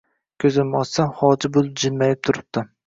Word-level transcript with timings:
Ko‘zimni 0.43 0.79
ochsam, 0.79 1.11
Hoji 1.21 1.55
buvi 1.59 1.73
jilmayib 1.85 2.27
turibdi. 2.29 2.71